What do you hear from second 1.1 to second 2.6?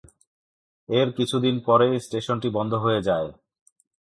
কিছুদিন পরেই স্টেশনটি